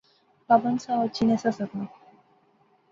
پابند 0.47 0.77
سا، 0.83 0.91
او 0.97 1.01
اچھی 1.05 1.23
نہسا 1.29 1.49
سکنا 1.57 1.85